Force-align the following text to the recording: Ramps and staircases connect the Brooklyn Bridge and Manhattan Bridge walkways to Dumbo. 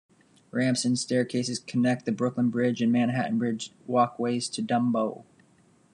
Ramps 0.49 0.83
and 0.83 0.97
staircases 0.97 1.59
connect 1.59 2.05
the 2.07 2.11
Brooklyn 2.11 2.49
Bridge 2.49 2.81
and 2.81 2.91
Manhattan 2.91 3.37
Bridge 3.37 3.71
walkways 3.85 4.49
to 4.49 4.63
Dumbo. 4.63 5.25